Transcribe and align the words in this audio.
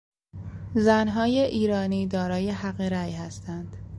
زنهای 0.75 1.39
ایرانی 1.39 2.07
دارای 2.07 2.49
حق 2.51 2.81
رای 2.81 3.11
هستند. 3.11 3.77